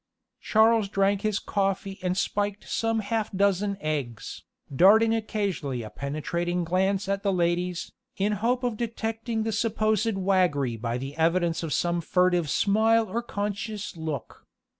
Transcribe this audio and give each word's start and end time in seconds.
Charles 0.39 0.89
drank 0.89 1.21
his 1.21 1.37
coffee 1.37 1.99
and 2.01 2.17
spiked 2.17 2.67
some 2.67 3.01
half 3.01 3.31
dozen 3.31 3.77
eggs, 3.79 4.43
darting 4.75 5.13
occasionally 5.13 5.83
a 5.83 5.91
penetrating 5.91 6.63
glance 6.63 7.07
at 7.07 7.21
the 7.21 7.31
ladies, 7.31 7.91
in 8.17 8.31
hope 8.41 8.63
of 8.63 8.77
detecting 8.77 9.43
the 9.43 9.51
supposed 9.51 10.17
waggery 10.17 10.75
by 10.75 10.97
the 10.97 11.15
evidence 11.17 11.61
of 11.61 11.71
some 11.71 12.01
furtive 12.01 12.49
smile 12.49 13.07
or 13.11 13.21
conscious 13.21 13.95
look. 13.95 14.47